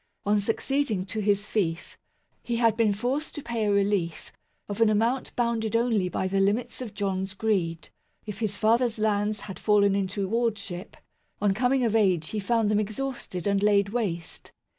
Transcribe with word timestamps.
On 0.25 0.39
succeeding 0.39 1.05
to 1.05 1.19
his 1.19 1.45
fief, 1.45 1.95
he 2.41 2.55
had 2.55 2.75
been 2.75 2.91
forced 2.91 3.35
to 3.35 3.43
pay 3.43 3.65
a 3.67 3.71
relief 3.71 4.31
of 4.67 4.81
an 4.81 4.89
amount 4.89 5.31
bounded 5.35 5.75
only 5.75 6.09
by 6.09 6.27
the 6.27 6.39
limits 6.39 6.81
of 6.81 6.95
John's 6.95 7.35
greed. 7.35 7.89
If 8.25 8.39
his 8.39 8.57
father's 8.57 8.97
lands 8.97 9.41
had 9.41 9.59
fallen 9.59 9.93
into 9.93 10.27
wardship, 10.27 10.97
on 11.39 11.53
coming 11.53 11.83
of 11.83 11.95
age 11.95 12.29
he 12.29 12.39
found 12.39 12.71
them 12.71 12.79
exhausted 12.79 13.45
and 13.45 13.61
laid 13.61 13.89
waste. 13.89 14.51